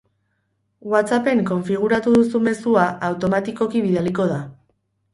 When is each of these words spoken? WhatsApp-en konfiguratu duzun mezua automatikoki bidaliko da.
WhatsApp-en 0.93 1.43
konfiguratu 1.51 2.15
duzun 2.17 2.49
mezua 2.49 2.89
automatikoki 3.13 3.87
bidaliko 3.89 4.31
da. 4.37 4.45